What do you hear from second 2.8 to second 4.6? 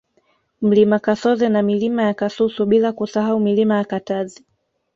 kusahau Milima ya Katazi